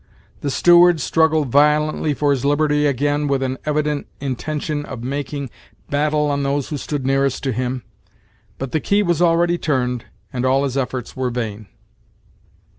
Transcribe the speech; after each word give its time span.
The 0.39 0.49
steward 0.49 0.99
struggled 0.99 1.49
violently 1.49 2.15
for 2.15 2.31
his 2.31 2.43
liberty 2.43 2.87
again, 2.87 3.27
with 3.27 3.43
an 3.43 3.59
evident 3.67 4.07
intention 4.19 4.83
of 4.83 5.03
making 5.03 5.51
battle 5.91 6.31
on 6.31 6.41
those 6.41 6.69
who 6.69 6.77
stood 6.77 7.05
nearest 7.05 7.43
to 7.43 7.51
him; 7.51 7.83
but 8.57 8.71
the 8.71 8.79
key 8.79 9.03
was 9.03 9.21
already 9.21 9.59
turned, 9.59 10.05
and 10.33 10.43
all 10.43 10.63
his 10.63 10.75
efforts 10.75 11.15
were 11.15 11.29
vain. 11.29 11.67